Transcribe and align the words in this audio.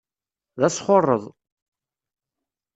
D 0.59 0.61
asxuṛṛeḍ. 0.67 1.23